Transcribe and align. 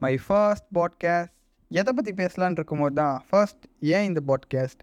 My 0.00 0.18
first 0.26 0.68
podcast 0.74 1.32
எதை 1.70 1.92
பற்றி 1.92 2.12
பேசலான் 2.12 2.50
இருக்கும்போது 2.50 2.94
தான் 2.94 3.24
ஃபர்ஸ்ட் 3.28 3.64
ஏன் 3.80 4.04
இந்த 4.04 4.20
பாட்காஸ்ட் 4.26 4.82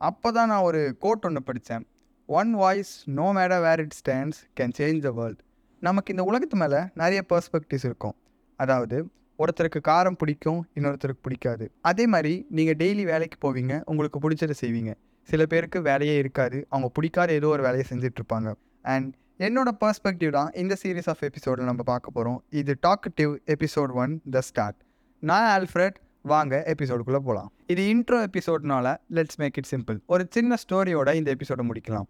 அப்போ 0.00 0.32
தான் 0.32 0.48
நான் 0.48 0.62
ஒரு 0.62 0.96
கோட் 0.98 1.24
ஒன்று 1.24 1.42
படித்தேன் 1.42 1.84
one 2.28 2.52
voice 2.54 2.92
no 3.04 3.32
matter 3.32 3.60
where 3.60 3.80
it 3.80 3.96
stands 4.00 4.40
can 4.60 4.74
change 4.78 5.00
the 5.00 5.10
world 5.10 5.42
நமக்கு 5.82 6.12
இந்த 6.12 6.22
உலகத்து 6.22 6.56
மேலே 6.56 6.80
நிறைய 6.94 7.24
பர்ஸ்பெக்டிவ்ஸ் 7.28 7.84
இருக்கும். 7.84 8.16
அதாவது 8.56 8.96
ஒருத்தருக்கு 9.38 9.80
காரம் 9.88 10.18
பிடிக்கும் 10.18 10.60
இன்னொருத்தருக்கு 10.74 11.22
பிடிக்காது. 11.22 11.64
அதே 11.80 12.06
மாதிரி 12.06 12.46
நீங்கள் 12.50 12.76
டெய்லி 12.76 13.04
வேலைக்கு 13.04 13.38
போவீங்க 13.44 13.82
உங்களுக்கு 13.84 14.18
பிடிச்சதை 14.24 14.54
செய்வீங்க. 14.60 14.92
சில 15.28 15.46
பேருக்கு 15.46 15.82
வேலையே 15.82 16.16
இருக்காது. 16.16 16.66
அவங்க 16.68 16.88
பிடிக்காத 16.88 17.32
ஏதோ 17.32 17.48
ஒரு 17.48 17.62
வேலையை 17.62 17.86
செஞ்சிட்ருப்பாங்க 17.90 18.54
அண்ட் 18.82 19.14
என்னோட 19.40 19.70
பர்ஸ்பெக்டிவ் 19.80 20.30
தான் 20.30 20.50
இந்த 20.54 20.74
சீரீஸ் 20.82 21.08
ஆஃப் 21.12 21.22
எபிசோடில் 21.22 21.68
நம்ம 21.70 21.82
பார்க்க 21.82 22.10
போகிறோம் 22.10 22.38
இது 22.60 22.72
detective 22.86 23.32
episode 23.54 23.90
one 24.02 24.12
the 24.30 24.40
start 24.40 24.78
நான் 25.22 25.48
ஆல்ஃப்ரெட் 25.56 25.96
வாங்க 26.24 26.54
எபிசோடுக்குள்ளே 26.72 27.20
போகலாம் 27.26 27.50
இது 27.66 27.82
இன்ட்ரோ 27.94 28.18
எபிசோட்னால 28.28 28.94
லெட்ஸ் 29.16 29.38
மேக் 29.42 29.58
இட் 29.60 29.68
சிம்பிள் 29.72 29.98
ஒரு 30.06 30.22
சின்ன 30.36 30.56
ஸ்டோரியோட 30.62 31.14
இந்த 31.14 31.28
எபிசோடை 31.36 31.64
முடிக்கலாம். 31.68 32.06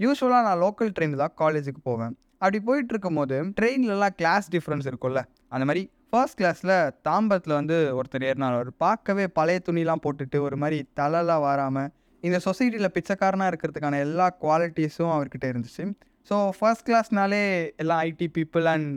யூஸ்வலாக 0.00 0.46
நான் 0.48 0.60
லோக்கல் 0.64 0.92
ட்ரெயின் 0.96 1.16
தான் 1.22 1.34
காலேஜுக்கு 1.42 1.80
போவேன். 1.82 2.14
அப்படி 2.38 2.60
போயிட்டு 2.68 2.92
இருக்கும்போது 2.94 3.36
ட்ரெயின்லலாம் 3.58 4.14
கிளாஸ் 4.20 4.48
டிஃப்ரென்ஸ் 4.54 4.86
இருக்கும்ல. 4.90 5.20
அந்த 5.48 5.64
மாதிரி 5.64 5.82
ஃபர்ஸ்ட் 6.10 6.38
கிளாஸில் 6.40 6.74
தாம்பரத்தில் 7.08 7.56
வந்து 7.58 7.76
ஒருத்தர் 7.98 8.26
ஏறினார். 8.30 8.56
அவர் 8.58 8.70
பார்க்கவே 8.76 9.26
பழைய 9.38 9.60
துணிலாம் 9.68 10.02
போட்டுட்டு 10.06 10.40
ஒரு 10.46 10.56
மாதிரி 10.56 10.78
தலைலாம் 11.00 11.42
வாராமல் 11.46 11.90
இந்த 12.22 12.40
சொசைட்டியில் 12.46 12.94
பிச்சைக்காரனாக 12.96 13.50
இருக்கிறதுக்கான 13.52 14.00
எல்லா 14.06 14.26
குவாலிட்டிஸும் 14.42 15.12
அவர்கிட்ட 15.14 15.46
இருந்துச்சு. 15.52 15.84
ஸோ 16.30 16.36
ஃபர்ஸ்ட் 16.58 16.86
கிளாஸ்னாலே 16.88 17.42
எல்லாம் 17.82 18.00
IT 18.08 18.28
people 18.36 18.66
and 18.72 18.88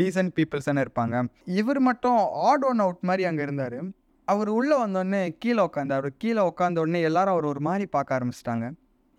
decent 0.00 0.32
peoples 0.36 0.68
தானே 0.68 0.82
இருப்பாங்க. 0.86 1.14
இவர் 1.60 1.80
மட்டும் 1.88 2.18
ஆட் 2.48 2.64
ஒன் 2.70 2.82
அவுட் 2.84 3.02
மாதிரி 3.08 3.24
அங்கே 3.30 3.42
இருந்தார். 3.46 3.78
அவர் 4.28 4.50
உள்ளே 4.58 4.76
வந்தோடனே 4.82 5.22
கீழே 5.42 5.60
உட்காந்தார் 5.68 6.08
கீழே 6.22 6.42
உட்காந்த 6.50 6.82
உடனே 6.84 7.00
எல்லாரும் 7.08 7.34
அவர் 7.34 7.46
ஒரு 7.52 7.60
மாதிரி 7.60 7.86
பார்க்க 7.96 8.16
ஆரம்பிச்சிட்டாங்க. 8.18 8.66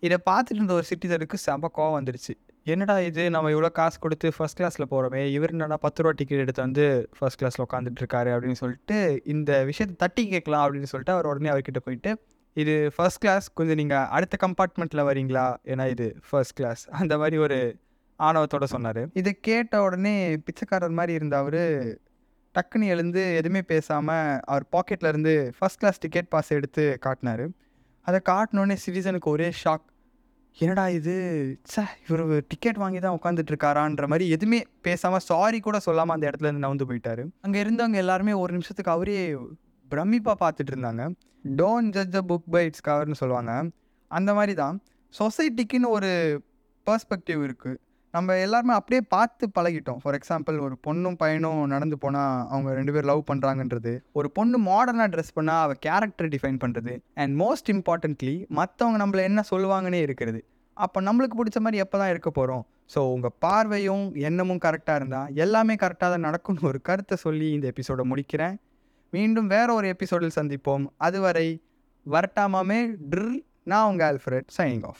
இதை 0.02 0.16
பார்த்துட்டு 0.30 0.60
இருந்த 0.60 0.74
ஒரு 0.78 0.86
சிட்டிசனுக்கு 0.90 1.38
செம 1.44 1.70
கோவம் 1.76 1.96
வந்துடுச்சு 1.98 2.34
என்னடா 2.66 2.94
இது? 3.08 3.22
நம்ம 3.30 3.50
இவ்வளோ 3.54 3.68
காசு 3.72 3.96
கொடுத்து 4.04 4.28
ஃபர்ஸ்ட் 4.36 4.58
கிளாஸில் 4.60 4.88
போகிறோமே 4.92 5.20
இவர் 5.34 5.52
என்னடா 5.54 5.76
பத்து 5.84 6.02
ரூபா 6.02 6.12
டிக்கெட் 6.20 6.42
எடுத்து 6.44 6.60
வந்து 6.64 6.84
ஃபர்ஸ்ட் 7.18 7.40
கிளாஸில் 7.40 7.64
உட்காந்துட்டு 7.66 8.00
இருக்காரு 8.02 8.30
அப்படின்னு 8.34 8.58
சொல்லிட்டு 8.62 8.96
இந்த 9.34 9.50
விஷயத்தை 9.64 9.94
தட்டி 9.96 10.22
கேட்கலாம் 10.32 10.64
அப்படின்னு 10.64 10.90
சொல்லிட்டு 10.92 11.14
அவர் 11.16 11.28
உடனே 11.32 11.50
அவர்கிட்ட 11.52 11.82
போயிட்டு 11.86 12.12
இது 12.62 12.74
ஃபர்ஸ்ட் 12.94 13.20
கிளாஸ் 13.22 13.46
கொஞ்சம் 13.58 13.78
நீங்கள் 13.80 14.08
அடுத்த 14.16 14.34
கம்பார்ட்மெண்ட்டில் 14.44 15.06
வரீங்களா 15.08 15.46
ஏன்னா 15.72 15.84
இது 15.94 16.06
ஃபர்ஸ்ட் 16.28 16.56
கிளாஸ் 16.58 16.82
அந்த 17.00 17.14
மாதிரி 17.22 17.36
ஒரு 17.46 17.58
ஆணவத்தோட 18.20 18.66
சொன்னார். 18.74 19.00
இதை 19.20 19.32
கேட்ட 19.48 19.82
உடனே 19.86 20.12
பிச்சைக்காரர் 20.46 20.94
மாதிரி 20.98 21.12
இருந்த 21.18 21.36
அவர் 21.42 21.62
டக்குன்னு 22.54 22.86
எழுந்து 22.94 23.22
எதுவுமே 23.40 23.62
பேசாமல் 23.72 24.38
அவர் 24.52 24.64
பாக்கெட்டில் 24.76 25.10
இருந்து 25.12 25.34
ஃபர்ஸ்ட் 25.58 25.80
கிளாஸ் 25.82 26.00
டிக்கெட் 26.04 26.30
பாஸ் 26.34 26.54
எடுத்து 26.58 26.84
காட்டினார். 27.06 27.44
அதை 28.06 28.20
காட்டினோடனே 28.30 28.78
சிட்டிசனுக்கு 28.84 29.30
ஒரே 29.34 29.50
ஷாக் 29.62 29.86
என்னடா 30.56 30.84
இது? 30.98 31.14
சே 31.72 31.82
இவர் 32.06 32.24
டிக்கெட் 32.52 32.82
வாங்கி 32.82 33.00
தான் 33.04 33.16
உட்காந்துட்டு 33.18 33.52
இருக்காரான்ற 33.52 34.06
மாதிரி 34.12 34.26
எதுவுமே 34.36 34.60
பேசாமல் 34.86 35.24
சாரி 35.28 35.58
கூட 35.66 35.78
சொல்லாமல் 35.86 36.16
அந்த 36.16 36.26
இடத்துல 36.30 36.48
இருந்து 36.48 36.66
நவுந்து 36.66 36.88
போயிட்டாரு. 36.90 37.24
அங்கே 37.46 37.58
இருந்தவங்க 37.64 37.98
எல்லாருமே 38.04 38.34
ஒரு 38.42 38.52
நிமிஷத்துக்கு 38.56 38.94
அவரே 38.96 39.18
பிரமிப்பாக 39.90 40.36
பார்த்துட்டு 40.44 40.72
இருந்தாங்க. 40.74 41.02
Don't 41.60 41.94
judge 41.96 42.16
a 42.20 42.24
book 42.30 42.46
by 42.54 42.62
its 42.68 42.86
கவர்னு 42.88 43.18
சொல்லுவாங்க. 43.22 43.52
அந்த 44.10 44.30
மாதிரி 44.38 44.54
தான் 44.62 44.76
சொசைட்டிக்குன்னு 45.14 45.88
ஒரு 45.96 46.10
பர்ஸ்பெக்டிவ் 46.86 47.40
இருக்குது 47.48 47.78
நம்ம 48.14 48.36
எல்லாருமே 48.44 48.74
அப்படியே 48.78 49.00
பார்த்து 49.14 49.44
பழகிட்டோம். 49.56 49.98
ஃபார் 50.02 50.16
எக்ஸாம்பிள் 50.18 50.56
ஒரு 50.66 50.74
பொண்ணும் 50.86 51.16
பையனும் 51.22 51.62
நடந்து 51.72 51.96
போனால் 52.04 52.36
அவங்க 52.52 52.70
ரெண்டு 52.78 52.92
பேர் 52.94 53.08
லவ் 53.10 53.22
பண்ணுறாங்கன்றது 53.30 53.92
ஒரு 54.18 54.28
பொண்ணு 54.36 54.58
மாடர்னாக 54.68 55.08
ட்ரெஸ் 55.14 55.34
பண்ணால் 55.38 55.62
அவள் 55.64 55.80
கேரக்டர் 55.86 56.30
டிஃபைன் 56.34 56.60
பண்ணுறது 56.62 56.94
அண்ட் 57.22 57.34
மோஸ்ட் 57.42 57.70
இம்பார்ட்டன்ட்லி 57.74 58.34
மற்றவங்க 58.58 59.00
நம்மளை 59.02 59.24
என்ன 59.30 59.44
சொல்லுவாங்கன்னே 59.52 60.00
இருக்கிறது. 60.06 60.40
அப்போ 60.76 60.98
நம்மளுக்கு 61.08 61.38
பிடிச்ச 61.40 61.60
மாதிரி 61.64 61.82
எப்போ 61.84 61.96
தான் 62.00 62.12
இருக்க 62.14 62.30
போகிறோம் 62.38 62.64
ஸோ 62.94 63.00
உங்கள் 63.14 63.36
பார்வையும் 63.44 64.04
எண்ணமும் 64.28 64.62
கரெக்டாக 64.64 64.98
இருந்தால் 65.00 65.30
எல்லாமே 65.44 65.74
கரெக்டாக 65.82 66.10
தான் 66.14 66.26
நடக்கும்னு 66.28 66.68
ஒரு 66.70 66.80
கருத்தை 66.88 67.16
சொல்லி 67.26 67.48
இந்த 67.56 67.66
எபிசோடை 67.72 68.04
முடிக்கிறேன். 68.10 68.56
மீண்டும் 69.10 69.46
வேற 69.46 69.72
ஒரு 69.72 69.88
எபிசோடில் 69.88 70.36
சந்திப்போம். 70.36 70.86
அதுவரை 70.96 71.62
வரட்டாமாமே 72.10 72.94
ட்ரில் 73.10 73.44
நான் 73.62 73.88
உங்கள் 73.88 74.16
ஆல்ஃப்ரெட் 74.16 74.48
சைனிங் 74.58 74.86
ஆஃப் 74.86 74.98